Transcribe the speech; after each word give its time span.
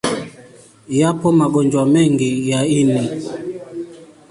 Yapo 0.99 1.27
magonjwa 1.39 1.83
mengi 1.93 2.31
ya 2.49 2.59
ini. 2.79 2.99